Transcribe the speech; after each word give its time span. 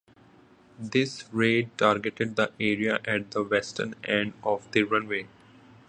This 0.79 1.31
raid 1.31 1.77
targeted 1.77 2.35
the 2.35 2.51
area 2.59 2.99
at 3.05 3.29
the 3.29 3.43
western 3.43 3.93
end 4.03 4.33
of 4.43 4.67
the 4.71 4.81
runway. 4.81 5.27